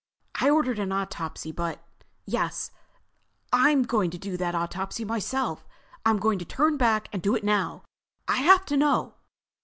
"I 0.39 0.49
ordered 0.49 0.79
an 0.79 0.91
autopsy 0.91 1.51
but—Yes, 1.51 2.71
I'm 3.53 3.83
going 3.83 4.09
to 4.09 4.17
do 4.17 4.35
that 4.35 4.55
autopsy 4.55 5.05
myself. 5.05 5.63
I'm 6.03 6.17
going 6.17 6.39
to 6.39 6.45
turn 6.45 6.75
back 6.77 7.07
and 7.13 7.21
do 7.21 7.35
it 7.35 7.43
now. 7.43 7.83
I 8.27 8.37
have 8.37 8.65
to 8.65 8.77
know!" 8.77 9.13